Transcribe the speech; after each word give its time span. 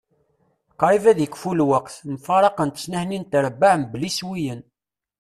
Qrib 0.79 1.03
ad 1.11 1.19
ikfu 1.25 1.51
lweqt. 1.59 1.95
Mfaraqent 2.13 2.81
snat-nni 2.83 3.19
n 3.19 3.25
trebbaɛ 3.31 3.73
mebla 3.77 4.05
iswiyen. 4.09 4.61